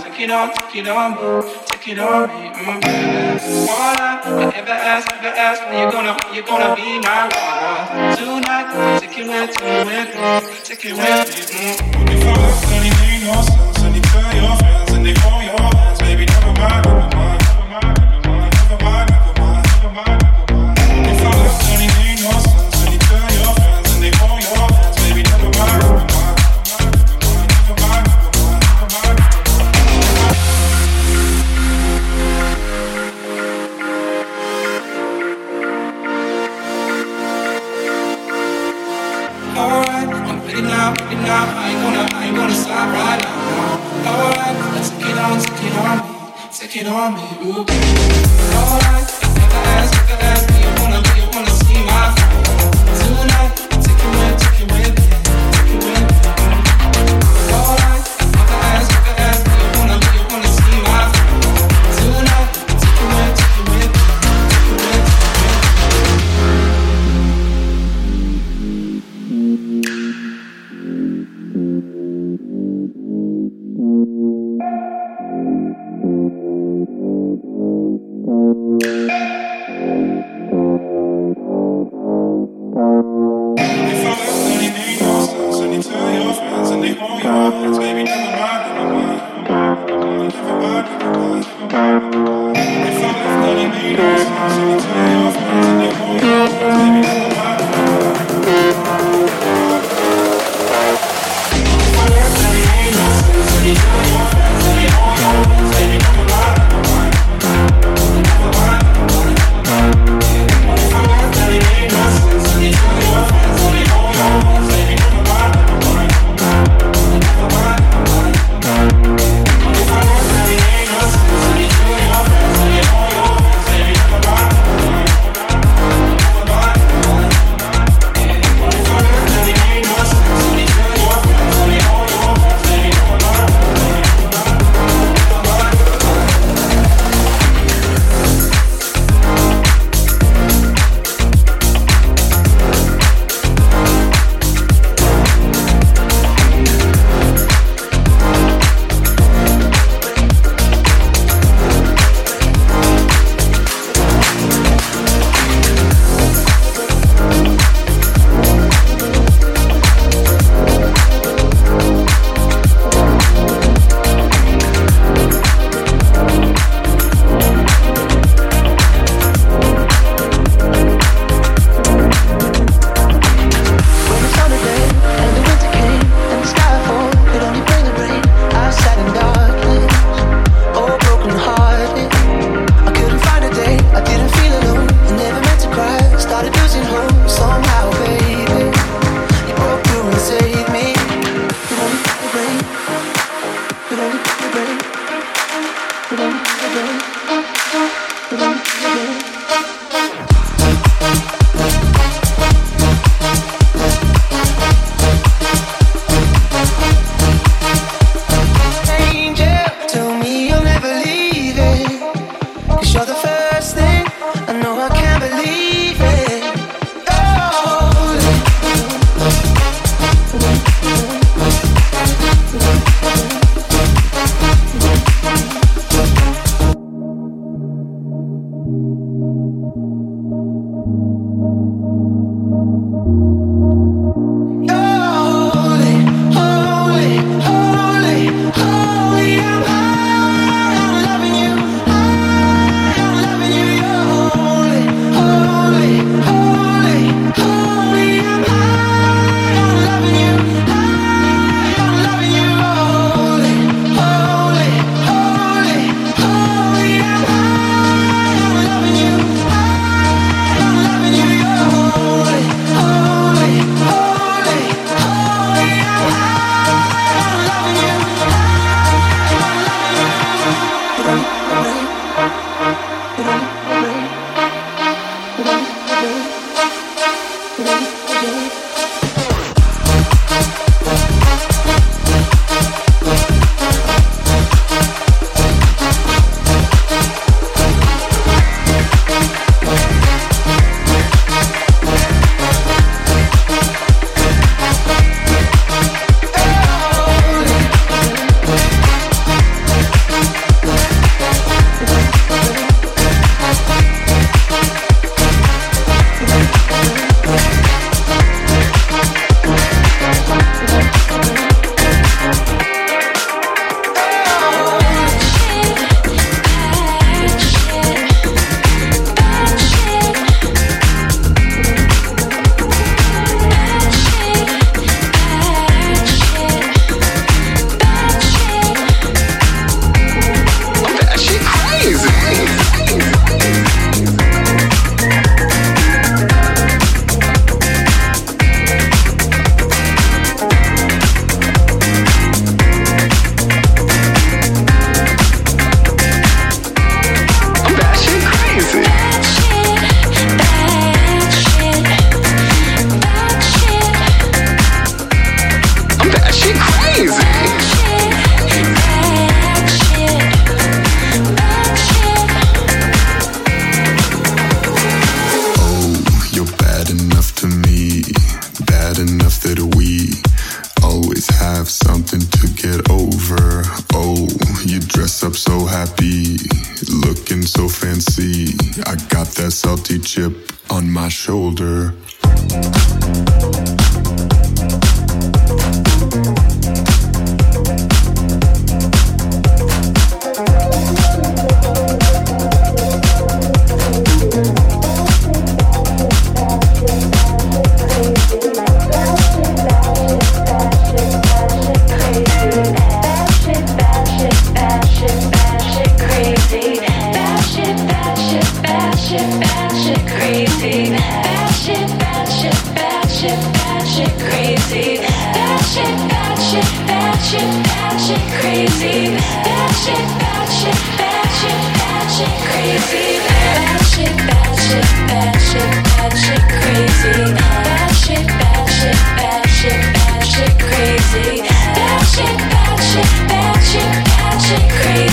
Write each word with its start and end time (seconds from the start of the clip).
take 0.00 0.20
it 0.20 0.30
on 0.30 0.50
take 0.54 0.76
it 0.76 0.88
me, 1.12 1.52
take 1.66 1.88
it 1.88 1.98
on 1.98 2.28
me, 2.28 2.48
mm, 2.48 2.80
baby. 2.80 3.20
Wanna 3.68 4.08
I 4.24 4.52
ever 4.56 4.70
ask, 4.70 5.12
ever 5.12 5.28
ask 5.28 5.60
when 5.66 5.78
you're 5.80 5.92
gonna, 5.92 6.16
you're 6.32 6.44
gonna 6.44 6.74
be 6.74 6.98
my 7.00 7.28
lover 7.28 8.16
tonight? 8.16 9.00
Take 9.00 9.18
it 9.18 9.26
with, 9.28 9.50
take 9.52 9.68
it 9.68 9.84
with 9.84 10.08
me, 10.16 10.48
take 10.64 10.84
it 10.86 10.92
with 10.96 11.28
me. 11.28 11.44
Mm. 11.52 11.76
Looking 11.98 12.20
for 12.20 12.34
love, 12.40 12.72
and 12.72 12.86
it 12.86 13.00
ain't 13.04 13.24
no 13.24 13.36
sense, 13.42 13.82
and 13.84 13.94
you 13.96 14.02
tell 14.02 14.34
your 14.34 14.56
friends, 14.56 14.92
and 14.92 15.04
they 15.04 15.14
hold 15.20 15.44
your 15.44 15.60
hands, 15.60 16.00
baby, 16.00 16.24
never 16.24 16.52
mind. 16.58 16.99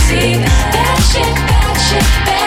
bad 0.10 0.98
shit, 1.04 1.36
bad 1.48 1.78
shit, 1.78 2.02
bad 2.26 2.47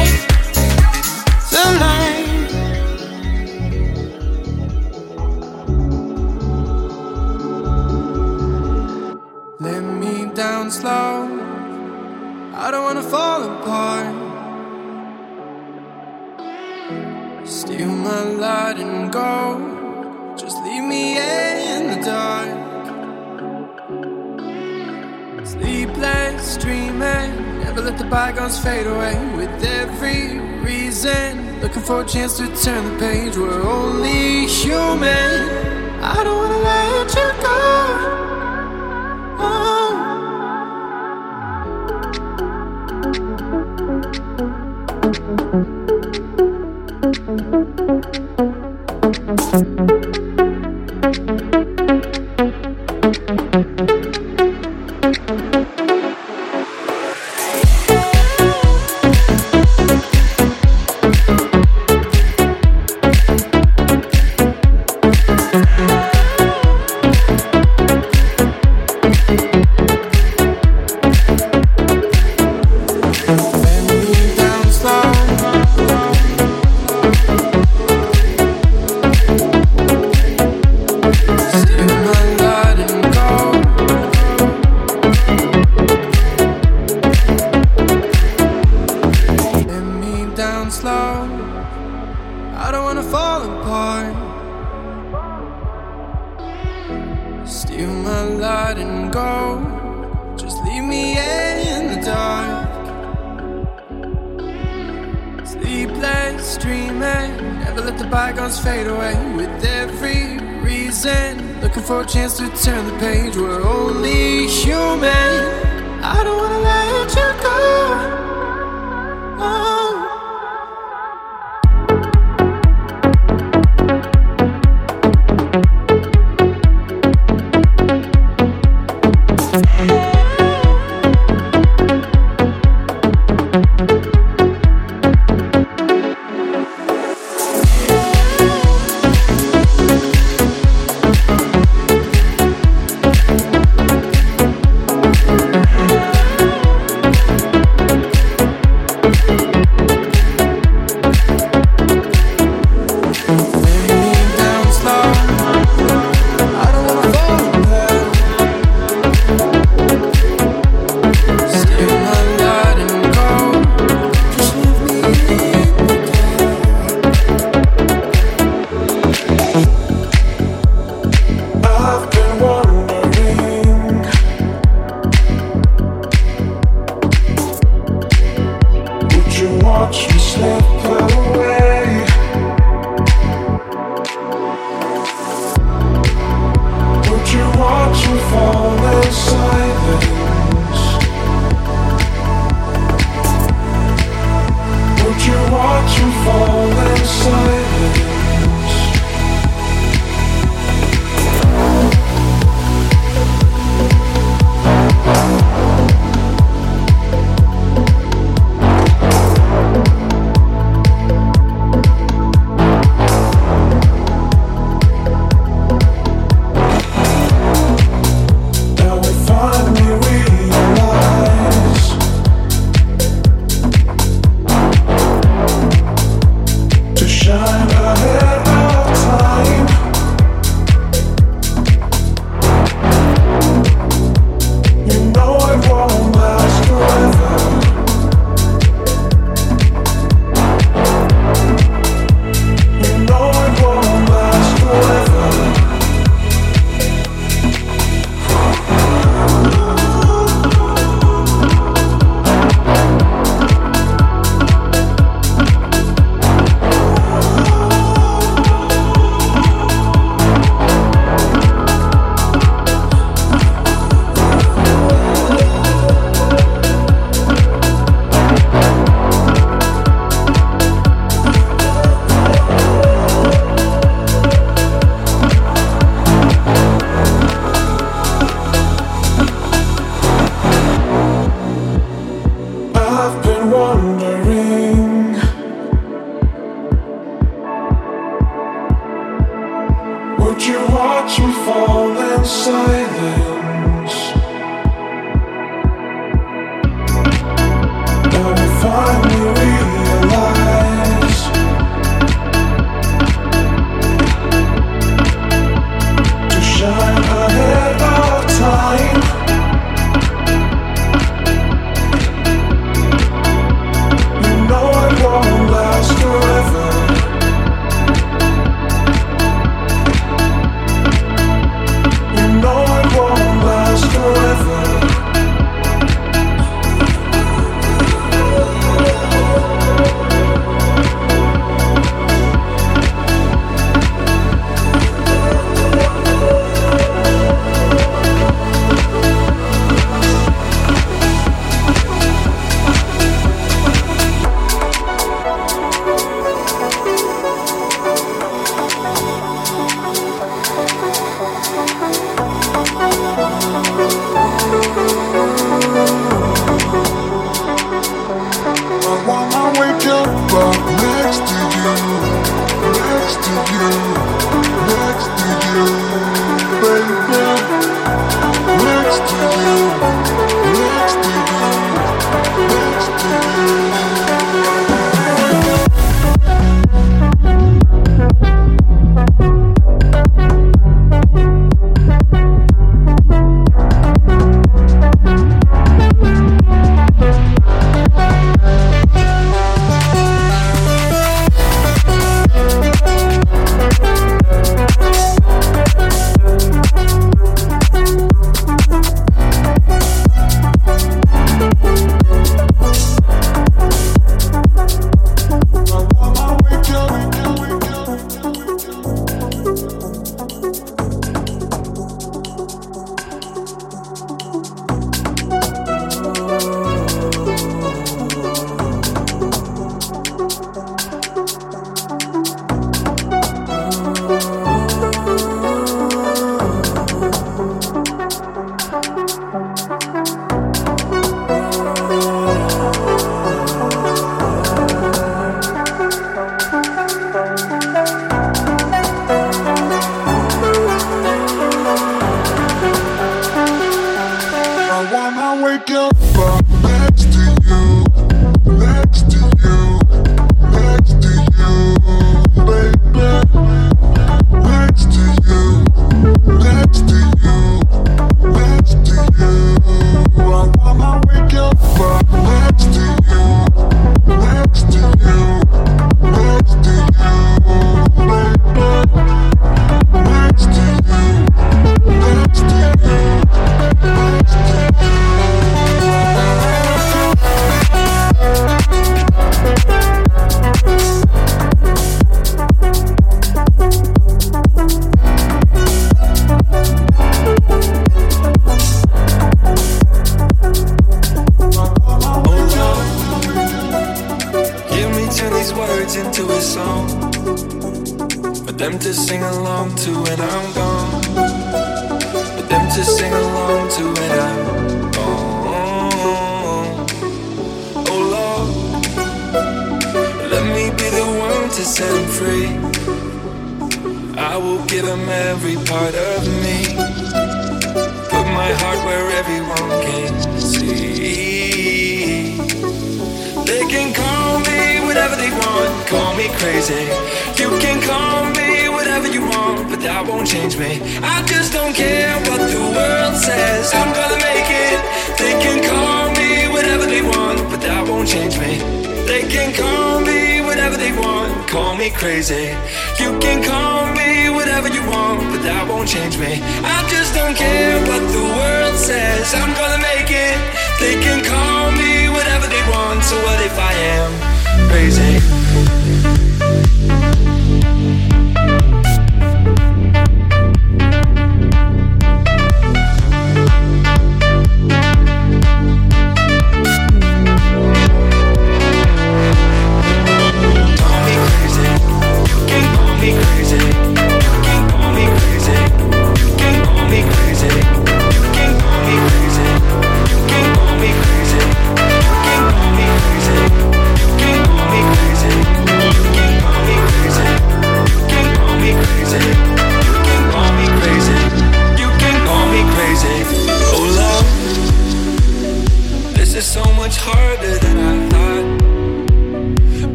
love. 10.83 11.29
I 12.53 12.71
don't 12.71 12.83
wanna 12.83 13.03
fall 13.03 13.43
apart. 13.43 14.15
Steal 17.47 17.89
my 17.89 18.23
light 18.23 18.77
and 18.79 19.11
go. 19.11 20.35
Just 20.37 20.57
leave 20.63 20.83
me 20.83 21.17
in 21.17 21.87
the 21.91 21.99
dark. 22.03 22.49
Sleepless 25.45 26.57
dreaming, 26.57 27.59
never 27.59 27.81
let 27.81 27.97
the 27.97 28.05
bygones 28.05 28.59
fade 28.59 28.87
away. 28.87 29.15
With 29.35 29.63
every 29.63 30.39
reason, 30.61 31.59
looking 31.61 31.83
for 31.83 32.01
a 32.01 32.05
chance 32.05 32.37
to 32.37 32.47
turn 32.63 32.83
the 32.93 32.99
page. 32.99 33.37
We're 33.37 33.61
only 33.61 34.47
human. 34.47 35.49
I 36.01 36.23
don't 36.23 36.37
wanna 36.37 36.57
let 36.57 37.15
you 37.15 37.29
go. 37.43 37.59
Oh. 39.43 39.80
thank 45.13 45.29
you. 48.15 48.30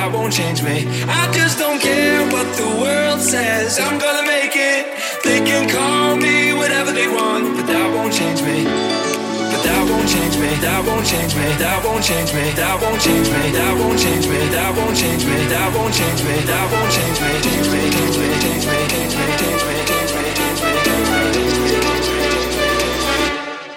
That 0.00 0.12
won't 0.16 0.32
change 0.32 0.62
me. 0.64 0.88
I 1.04 1.28
just 1.30 1.58
don't 1.58 1.76
care 1.78 2.24
what 2.32 2.48
the 2.56 2.68
world 2.80 3.20
says. 3.20 3.78
I'm 3.78 4.00
gonna 4.00 4.24
make 4.24 4.56
it. 4.56 4.88
They 5.20 5.44
can 5.44 5.68
call 5.68 6.16
me 6.16 6.56
whatever 6.56 6.90
they 6.90 7.04
want, 7.04 7.44
but 7.56 7.66
that 7.68 7.88
won't 7.92 8.08
change 8.08 8.40
me. 8.40 8.64
But 8.64 9.60
that 9.60 9.82
won't 9.90 10.08
change 10.08 10.40
me. 10.40 10.48
That 10.64 10.80
won't 10.88 11.04
change 11.04 11.36
me. 11.36 11.44
That 11.60 11.84
won't 11.84 12.00
change 12.00 12.32
me. 12.32 12.48
That 12.56 12.80
won't 12.80 12.96
change 13.04 13.28
me. 13.28 13.44
That 13.52 13.76
won't 13.76 14.00
change 14.00 14.24
me. 14.24 14.40
That 14.56 14.72
won't 14.72 14.96
change 14.96 15.24
me. 15.28 15.36
That 15.52 15.68
won't 15.76 15.92
change 15.92 16.22
me. 16.24 16.36
That 16.48 16.66
won't 16.72 16.92
change 16.96 17.18
me. 17.20 17.30
Change 17.44 17.68
me. 17.68 17.80
Change 17.92 18.16
me. 18.16 18.40
Change 18.40 18.64
me. 18.72 18.80
Change 18.88 19.12
me. 19.20 19.28
Change 19.36 19.60
me. 19.68 19.84
Change 19.84 20.16
me. 20.16 20.32
Change 20.40 20.64
me. 20.64 20.80
Change 20.80 22.08
me. 22.08 22.40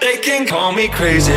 They 0.00 0.16
can 0.24 0.48
call 0.48 0.72
me 0.72 0.88
crazy. 0.88 1.36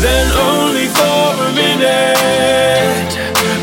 Then 0.00 0.26
only 0.36 0.86
for 0.98 1.26
a 1.48 1.52
minute, 1.52 3.10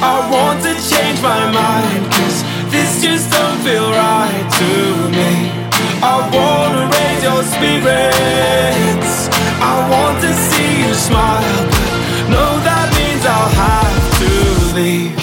I 0.01 0.27
want 0.33 0.63
to 0.63 0.73
change 0.73 1.21
my 1.21 1.51
mind. 1.51 2.03
Cause 2.11 2.43
this 2.71 3.01
just 3.01 3.31
don't 3.31 3.59
feel 3.61 3.89
right 3.91 4.47
to 4.61 4.71
me. 5.17 5.31
I 6.01 6.15
wanna 6.35 6.83
raise 6.95 7.23
your 7.23 7.43
spirits. 7.53 9.29
I 9.61 9.75
want 9.93 10.21
to 10.25 10.31
see 10.33 10.71
you 10.83 10.93
smile, 10.93 11.63
but 11.71 11.91
no, 12.29 12.45
that 12.67 12.87
means 12.97 13.23
I'll 13.25 13.53
have 13.65 13.97
to 14.19 14.75
leave. 14.75 15.22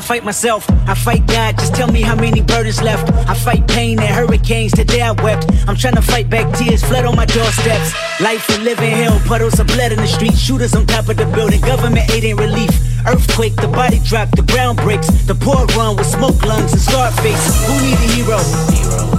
I 0.00 0.02
fight 0.02 0.24
myself, 0.24 0.64
I 0.88 0.94
fight 0.94 1.26
God, 1.26 1.58
just 1.58 1.74
tell 1.74 1.92
me 1.92 2.00
how 2.00 2.14
many 2.14 2.40
burdens 2.40 2.80
left. 2.80 3.12
I 3.28 3.34
fight 3.34 3.68
pain 3.68 3.98
and 3.98 4.08
hurricanes, 4.08 4.72
today 4.72 5.02
I 5.02 5.12
wept. 5.12 5.44
I'm 5.68 5.76
trying 5.76 5.96
to 5.96 6.00
fight 6.00 6.30
back 6.30 6.56
tears, 6.56 6.82
Flood 6.82 7.04
on 7.04 7.16
my 7.16 7.26
doorsteps. 7.26 7.92
Life 8.18 8.48
a 8.48 8.62
living 8.62 8.92
hell, 8.92 9.20
puddles 9.26 9.60
of 9.60 9.66
blood 9.66 9.92
in 9.92 9.98
the 9.98 10.06
street, 10.06 10.38
shooters 10.38 10.74
on 10.74 10.86
top 10.86 11.10
of 11.10 11.18
the 11.18 11.26
building, 11.26 11.60
government 11.60 12.10
aid 12.12 12.24
ain't 12.24 12.40
relief. 12.40 12.70
Earthquake, 13.06 13.56
the 13.56 13.68
body 13.68 14.00
drop, 14.02 14.30
the 14.30 14.42
ground 14.42 14.78
breaks. 14.78 15.08
The 15.26 15.34
poor 15.34 15.66
run 15.76 15.96
with 15.96 16.06
smoke 16.06 16.42
lungs 16.46 16.72
and 16.72 16.80
scar 16.80 17.10
face. 17.20 17.44
Who 17.66 17.74
need 17.84 18.00
a 18.00 18.08
hero? 18.16 18.40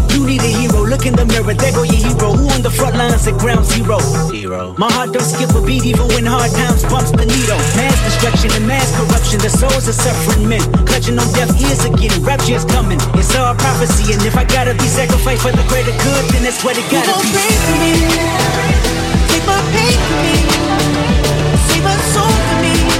You 0.09 0.25
need 0.25 0.41
a 0.41 0.49
hero 0.49 0.60
look 1.01 1.09
in 1.09 1.15
the 1.17 1.25
mirror, 1.33 1.53
there 1.53 1.71
go 1.73 1.83
your 1.83 1.97
hero. 1.97 2.33
Who 2.37 2.45
on 2.53 2.61
the 2.61 2.69
front 2.69 2.95
lines 2.95 3.25
at 3.25 3.37
ground 3.39 3.65
zero? 3.65 3.97
Hero, 4.29 4.75
My 4.77 4.91
heart 4.91 5.13
don't 5.13 5.25
skip 5.25 5.49
a 5.57 5.61
beat, 5.61 5.85
even 5.85 6.07
when 6.13 6.25
hard 6.25 6.51
times 6.51 6.83
bumps 6.85 7.11
the 7.11 7.25
needle. 7.25 7.57
Mass 7.73 7.97
destruction 8.05 8.51
and 8.53 8.67
mass 8.67 8.85
corruption, 8.93 9.39
the 9.41 9.49
souls 9.49 9.87
of 9.87 9.95
suffering 9.95 10.47
men. 10.47 10.61
Clutching 10.85 11.17
on 11.17 11.25
deaf 11.33 11.49
ears 11.57 11.85
again, 11.85 12.13
Rapture's 12.21 12.65
coming. 12.65 12.99
It's 13.17 13.33
our 13.35 13.55
prophecy, 13.55 14.13
and 14.13 14.21
if 14.21 14.37
I 14.37 14.45
gotta 14.45 14.73
be 14.73 14.85
sacrificed 14.85 15.41
for 15.41 15.51
the 15.51 15.65
greater 15.69 15.95
good, 16.05 16.23
then 16.33 16.43
that's 16.43 16.63
what 16.63 16.77
it 16.77 16.85
gotta 16.93 17.09
you 17.09 17.25
be. 17.25 17.33
Pray 17.33 17.57
for 17.65 17.77
me. 17.81 17.93
Take 19.33 19.45
my 19.49 19.57
pain 19.73 19.97
for 20.05 20.17
me. 20.21 20.37
Save 21.65 21.83
my 21.83 21.97
soul 22.13 22.29
for 22.29 22.57
me. 22.61 22.90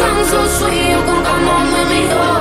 Song 0.00 0.24
so 0.24 0.40
sweet. 0.56 0.88
You 0.92 1.00
can 1.08 1.20
come 1.24 1.48
on 1.48 1.66
with 1.72 1.88
me, 1.92 2.02
oh. 2.10 2.39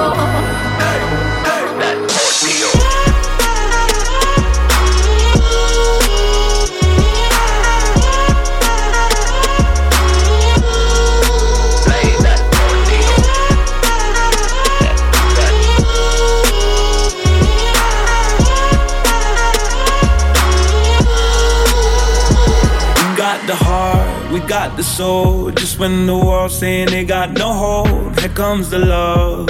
Got 24.69 24.77
the 24.77 24.83
soul. 24.83 25.51
Just 25.51 25.79
when 25.79 26.05
the 26.05 26.15
world's 26.15 26.57
saying 26.57 26.89
they 26.89 27.03
got 27.03 27.31
no 27.31 27.53
hope, 27.53 28.19
here 28.19 28.29
comes 28.29 28.69
the 28.69 28.79
love. 28.79 29.49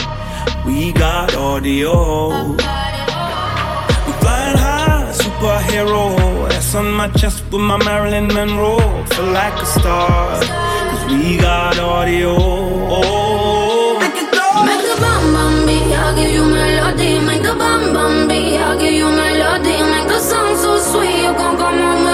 We 0.65 0.91
got 0.93 1.35
audio. 1.35 1.93
We 4.05 4.13
flying 4.21 4.57
high, 4.57 5.11
superhero. 5.13 6.49
S 6.51 6.75
on 6.75 6.91
my 6.93 7.09
chest 7.19 7.43
with 7.51 7.61
my 7.61 7.77
Marilyn 7.77 8.27
Monroe. 8.27 8.79
Feel 9.07 9.31
like 9.31 9.61
a 9.61 9.65
star, 9.65 10.39
cause 10.89 11.05
we 11.11 11.37
got 11.37 11.77
audio. 11.79 12.33
Make 14.67 14.83
the 14.89 14.95
bum 15.03 15.23
bum 15.35 15.65
beat, 15.67 15.93
I 16.05 16.15
give 16.17 16.31
you 16.31 16.45
melody. 16.45 17.19
Make 17.19 17.43
bum 17.43 17.93
bum 17.93 18.27
beat, 18.27 18.57
I 18.57 18.77
give 18.79 18.93
you 18.93 19.09
melody. 19.09 19.77
Make 19.93 20.07
the 20.07 20.19
song 20.19 20.55
so 20.63 20.71
sweet, 20.91 21.23
you 21.25 21.33
can 21.39 21.57
come 21.57 21.81
on 21.81 22.08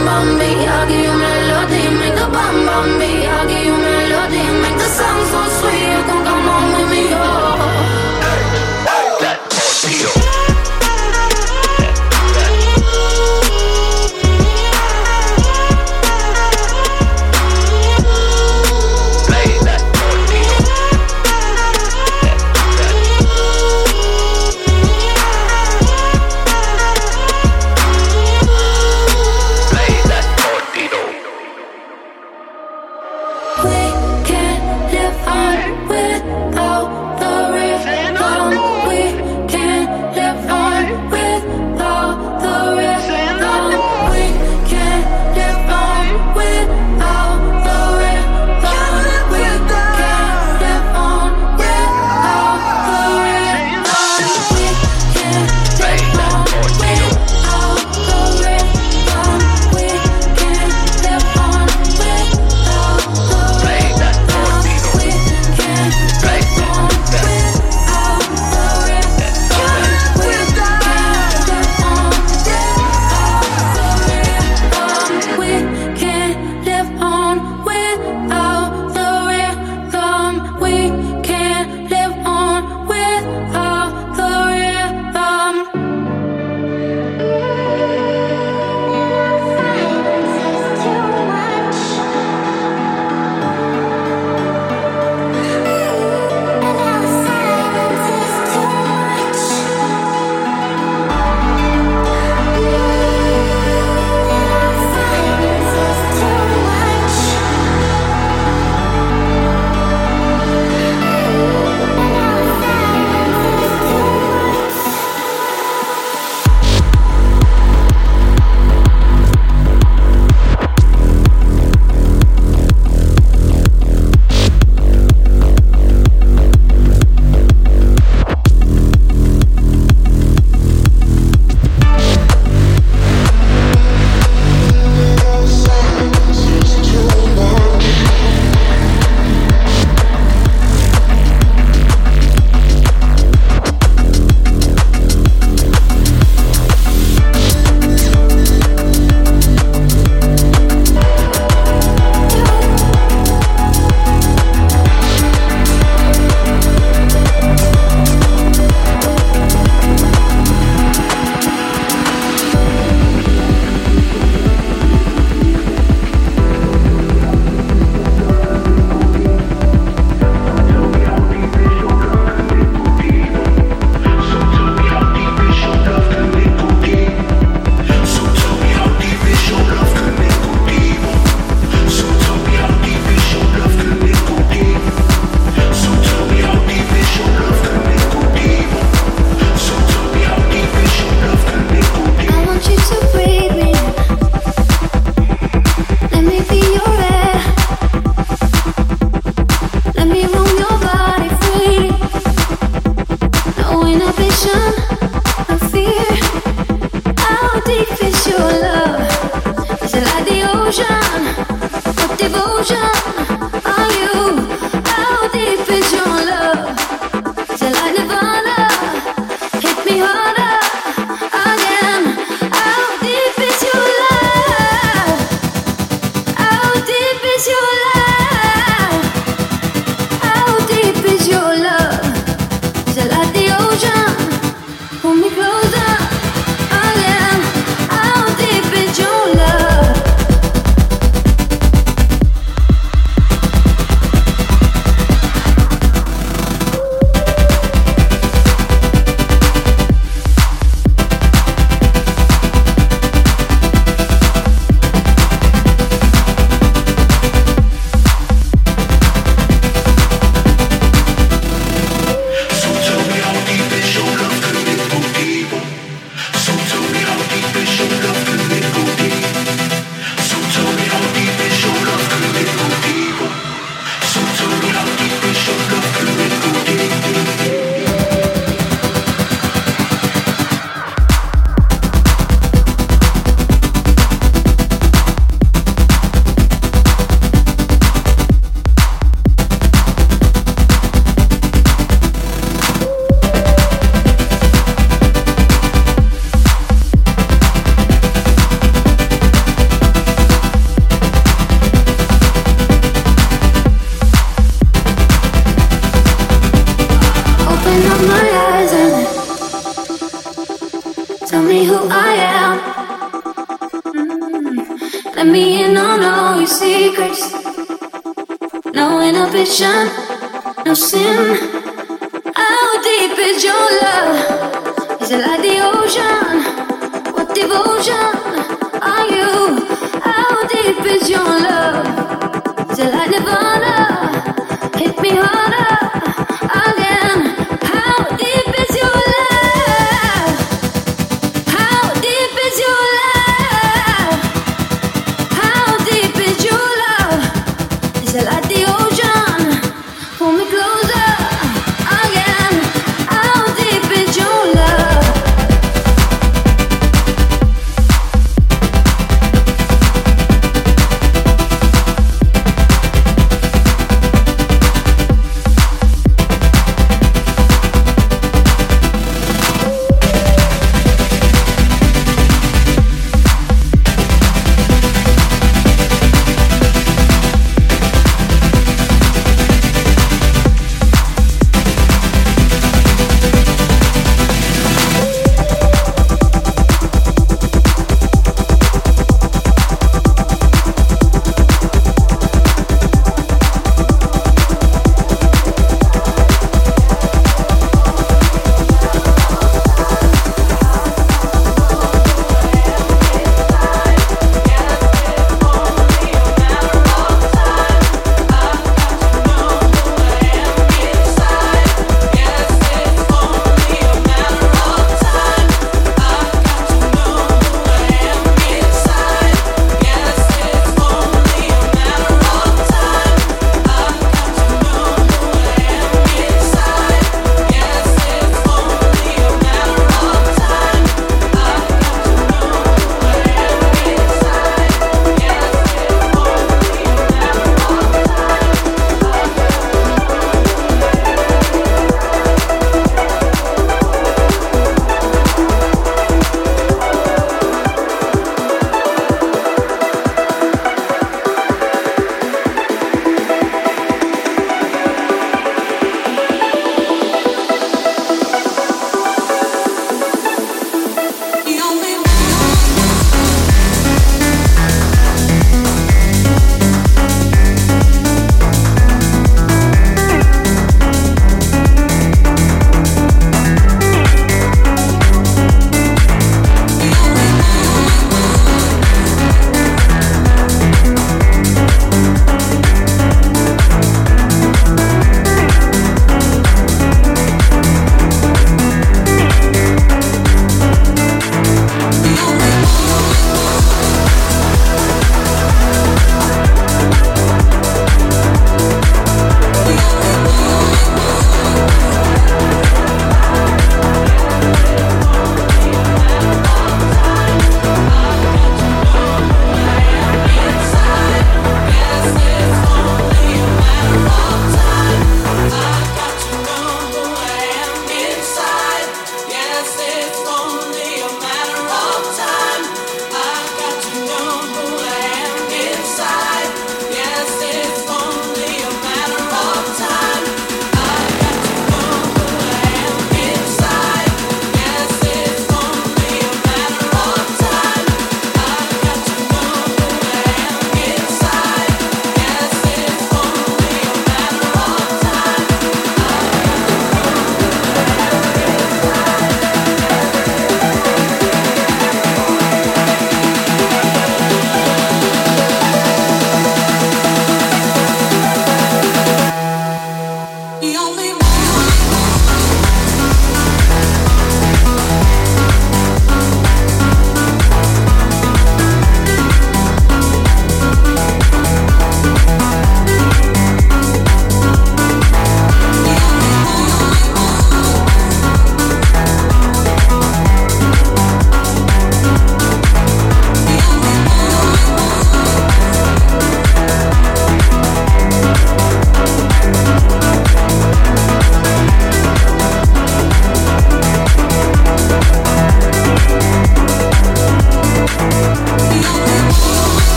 Make 0.00 0.06
the 0.06 0.12
bum 0.12 0.28
bum 0.28 0.38
beat, 0.38 0.66
I 0.66 0.88
give 0.88 1.04
you 1.04 1.12
melody. 1.12 1.82
Make 2.00 2.14
the 2.14 2.26
bum 2.32 2.66
bum 2.66 2.98
beat, 2.98 3.26
I 3.26 3.46
give 3.46 3.66
you 3.66 3.72
melody. 3.72 3.99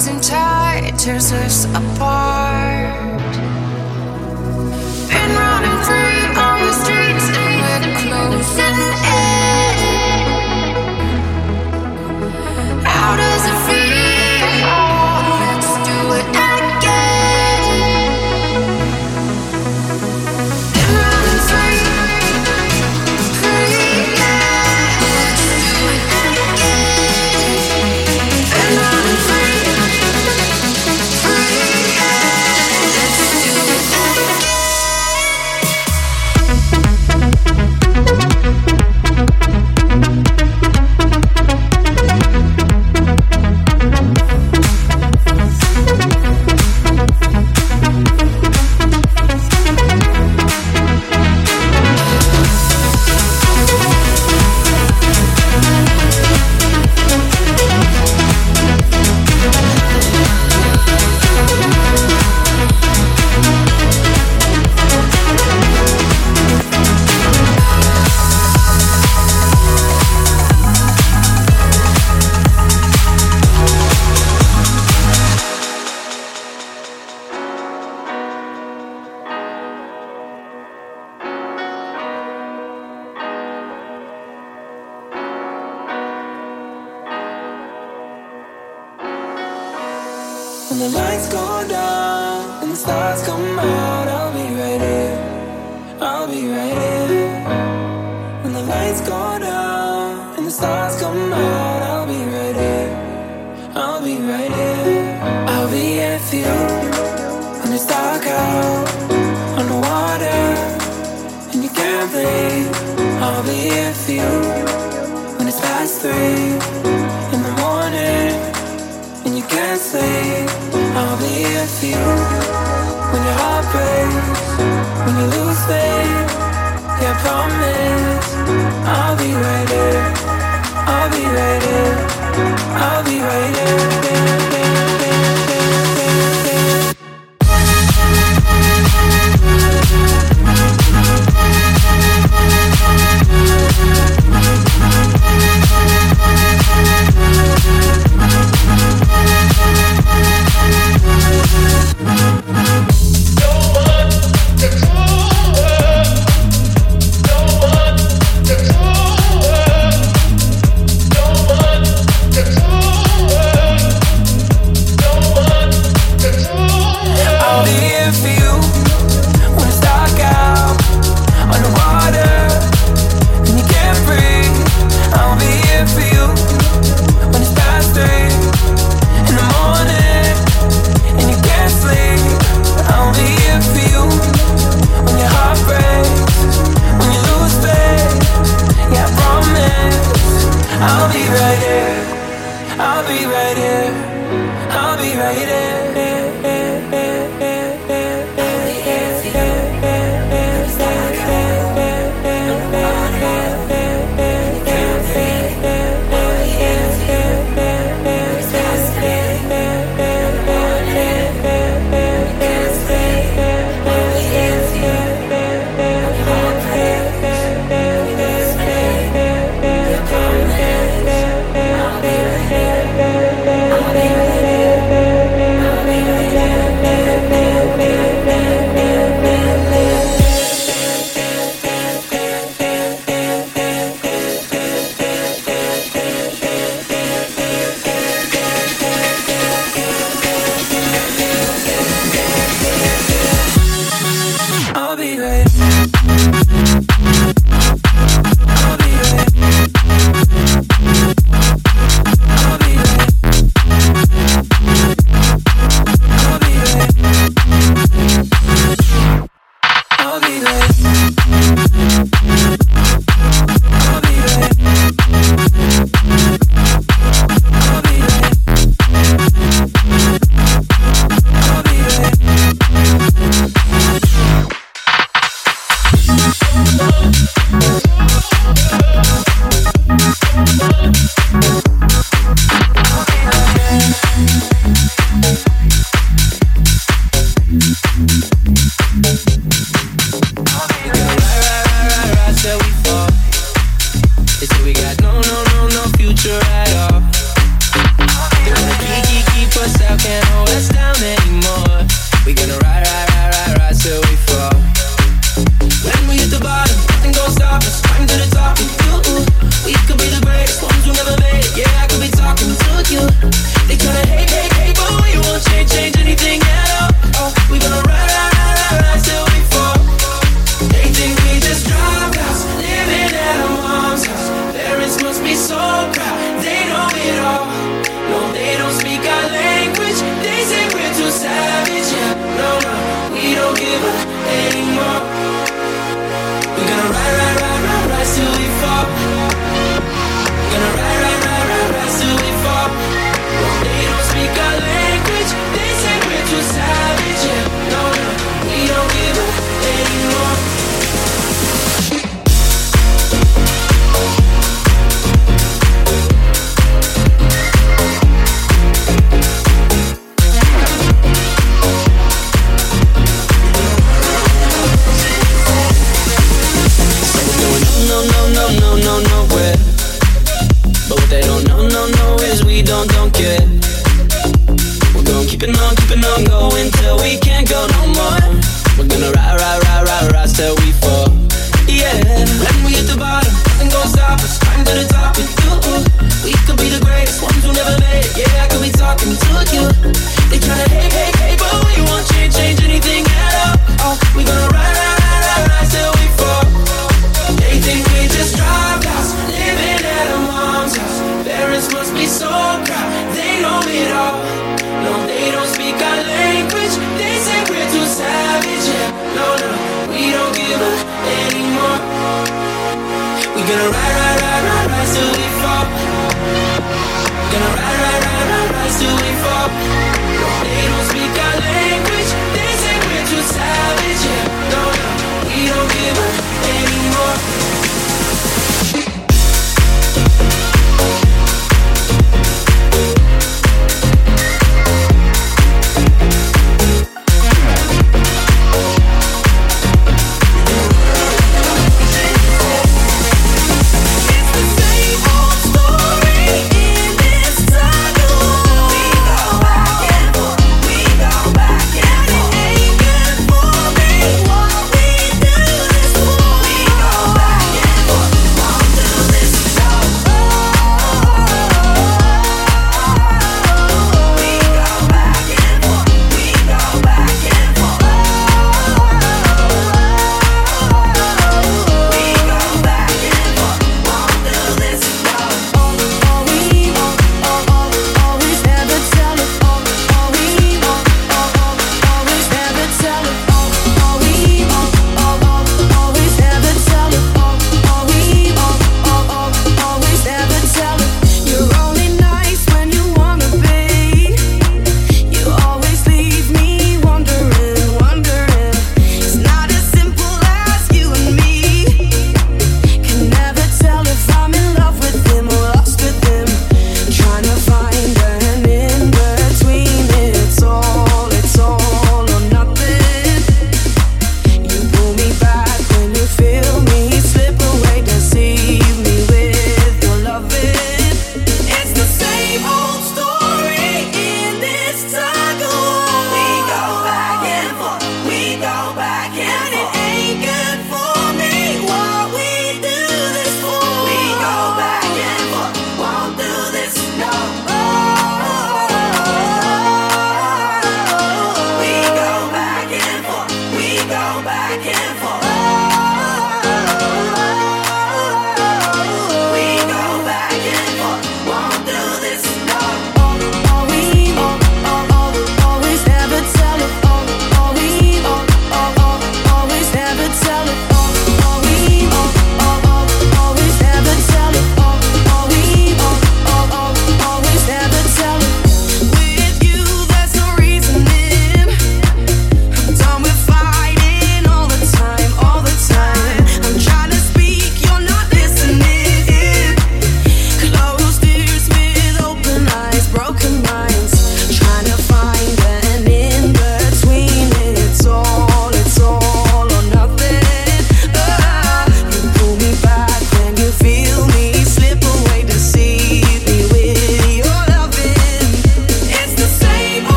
Rising 0.00 0.20
tide 0.22 0.98
tears 0.98 1.30
us 1.30 1.66
apart. 1.74 3.20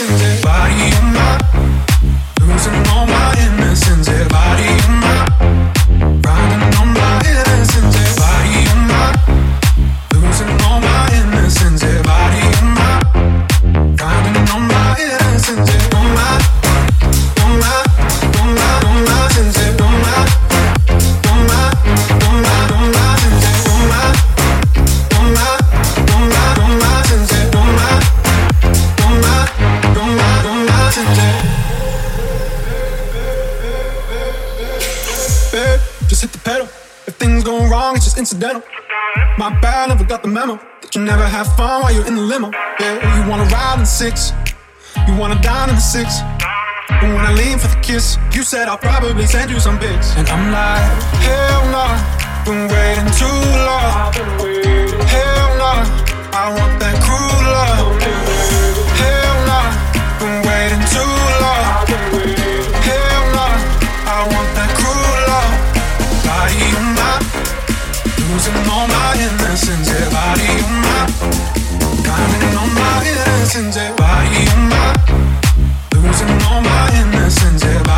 Body 0.00 0.88
and 0.96 1.14
mind. 1.14 1.29
have 41.44 41.56
fun 41.56 41.80
while 41.80 41.92
you're 41.92 42.06
in 42.06 42.16
the 42.16 42.20
limo. 42.20 42.50
Yeah, 42.80 43.00
you 43.16 43.30
wanna 43.30 43.44
ride 43.44 43.74
in 43.74 43.80
the 43.80 43.92
six, 44.02 44.32
you 45.08 45.16
wanna 45.16 45.40
dine 45.40 45.70
in 45.70 45.74
the 45.74 45.80
six. 45.80 46.20
But 47.00 47.08
when 47.14 47.24
I 47.24 47.32
lean 47.32 47.58
for 47.58 47.68
the 47.68 47.80
kiss, 47.80 48.18
you 48.34 48.42
said 48.42 48.68
I'll 48.68 48.76
probably 48.76 49.26
send 49.26 49.50
you 49.50 49.58
some 49.58 49.78
pics, 49.78 50.14
and 50.16 50.28
I'm 50.28 50.52
like, 50.52 50.84
hell 51.24 51.64
no, 51.76 51.84
nah, 51.86 52.44
been 52.44 52.68
waiting 52.68 53.10
too 53.20 53.40
long. 53.68 54.12
Hell 55.14 55.48
no, 55.62 55.70
nah, 55.80 56.40
I 56.42 56.44
want 56.58 56.74
that 56.80 56.96
cruel 57.04 57.40
love. 57.56 57.99
losing 68.40 68.70
all 68.70 68.86
my 68.88 69.14
innocence. 69.20 69.88
Yeah, 69.88 70.08
body 70.08 70.48
on 70.64 70.76
my, 70.80 71.06
counting 72.04 72.56
all 72.56 72.70
my 72.72 73.04
innocence. 73.04 73.76
Yeah, 73.76 73.94
body 73.96 74.48
on 74.48 74.68
my, 74.70 74.94
losing 75.94 76.42
all 76.48 76.62
my 76.62 76.90
innocence. 76.94 77.64
Yeah. 77.64 77.89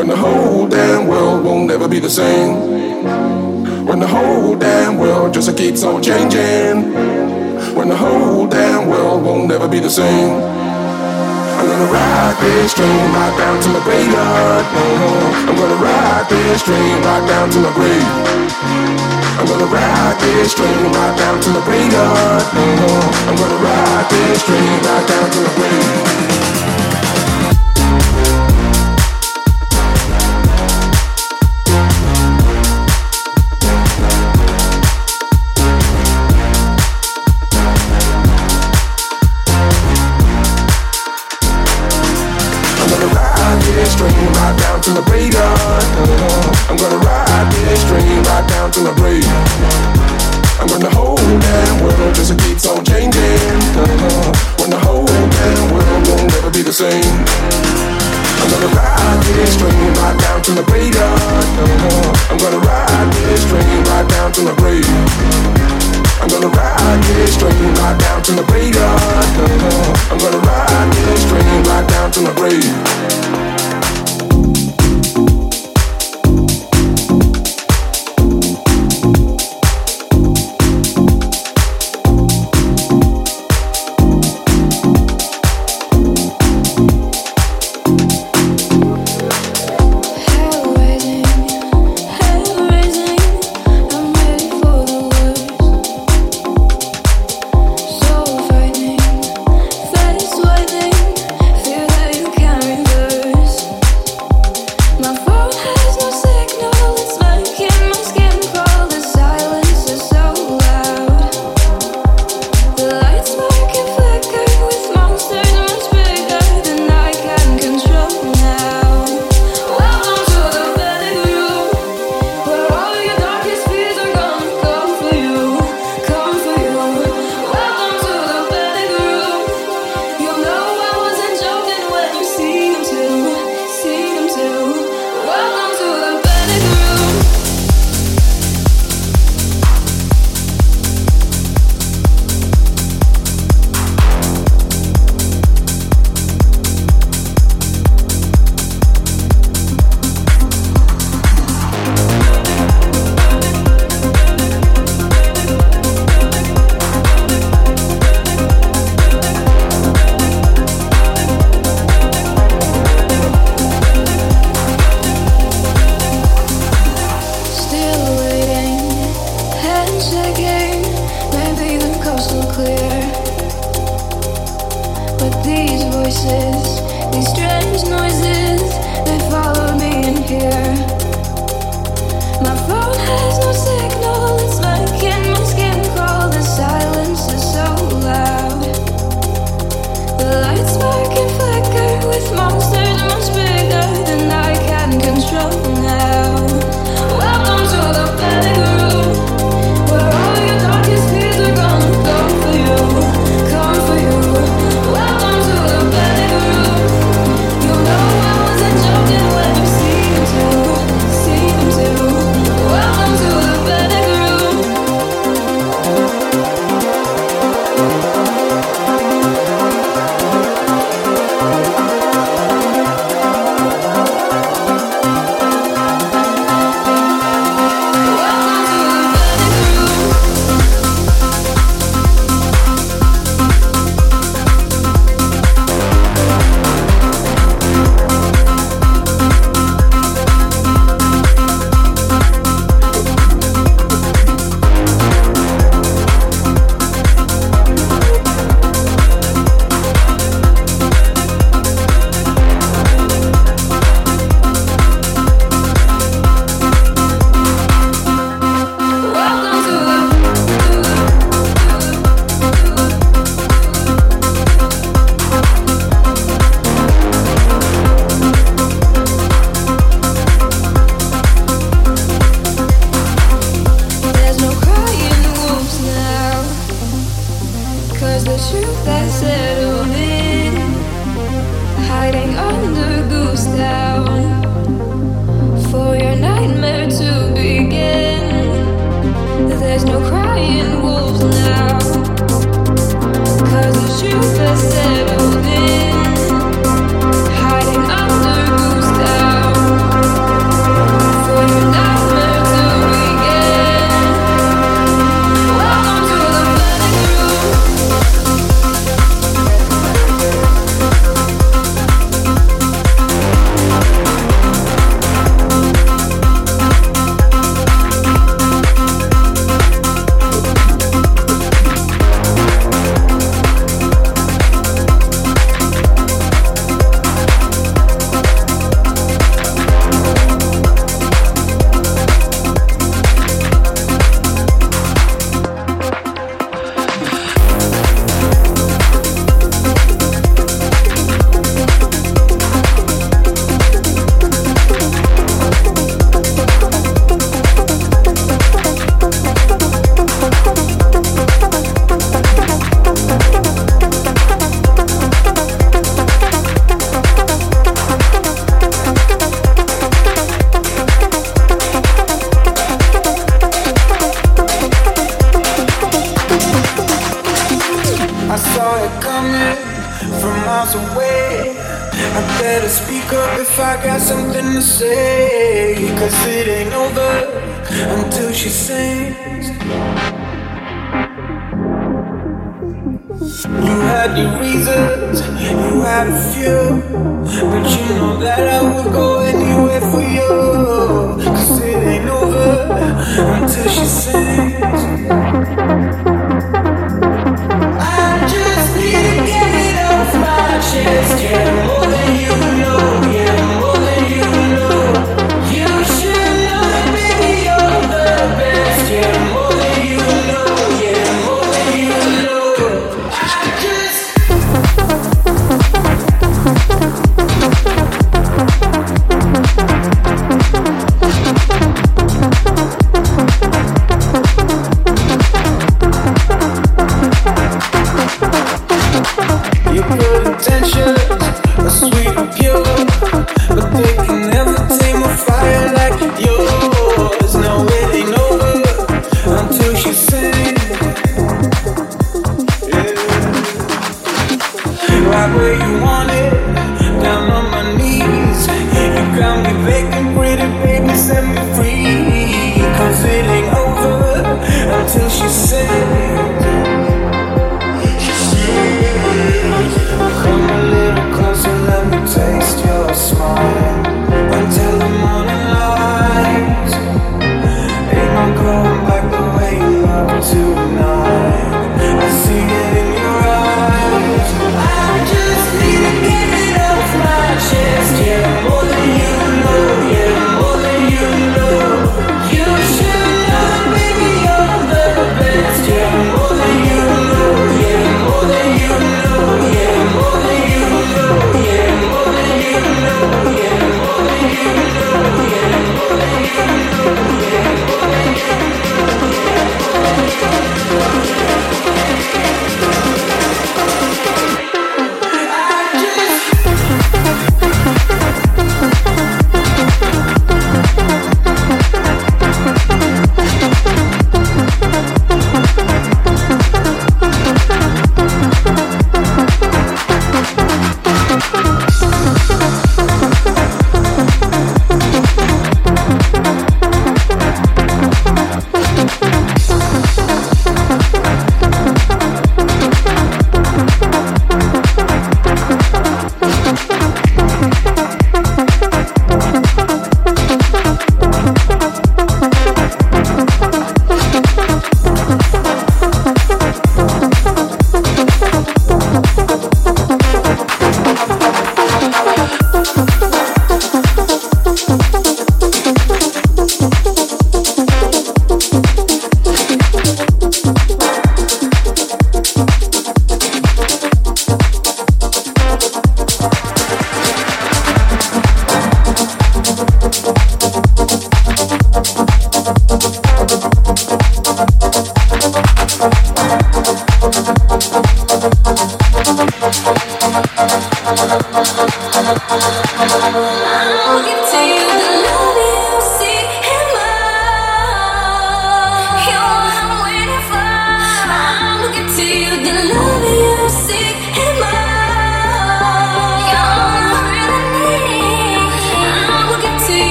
When 0.00 0.08
the 0.08 0.16
whole 0.16 0.66
damn 0.66 1.08
world 1.08 1.44
won't 1.44 1.66
never 1.66 1.86
be 1.86 1.98
the 1.98 2.08
same. 2.08 3.84
When 3.84 4.00
the 4.00 4.06
whole 4.06 4.56
damn 4.56 4.96
world 4.96 5.34
just 5.34 5.54
keeps 5.58 5.82
on 5.84 6.02
changing. 6.02 6.94
When 7.76 7.90
the 7.90 7.96
whole 7.98 8.46
damn 8.46 8.88
world 8.88 9.22
won't 9.22 9.48
never 9.48 9.68
be 9.68 9.78
the 9.78 9.90
same. 9.90 10.40
I'm 10.40 11.66
gonna 11.68 11.92
ride 11.92 12.34
this 12.40 12.72
train 12.72 13.12
right 13.12 13.34
down 13.36 13.60
to 13.60 13.68
my 13.68 13.80
graveyard. 13.84 14.64
I'm 14.72 15.56
gonna 15.60 15.84
ride 15.84 16.26
this 16.30 16.62
train 16.62 16.96
right 17.04 17.28
down 17.28 17.50
to 17.50 17.58
my 17.60 17.72
grave. 17.74 18.08
I'm 19.36 19.46
gonna 19.52 19.66
ride 19.66 20.16
this 20.18 20.54
train 20.54 20.82
right 20.96 21.14
down 21.18 21.42
to 21.42 21.50
the 21.50 21.60
graveyard. 21.60 22.42
I'm 23.28 23.36
gonna 23.36 23.64
ride 23.68 24.06
this 24.08 24.44
train 24.48 24.80
right 24.80 25.06
down 25.06 25.30
to 25.30 25.38
the 25.40 25.52
grave. 25.60 26.49